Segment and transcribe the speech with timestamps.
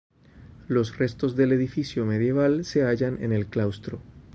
[0.67, 4.01] Los restos del edificio medieval se hallan en el claustro.